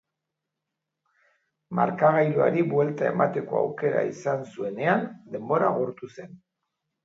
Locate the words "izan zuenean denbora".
4.15-5.73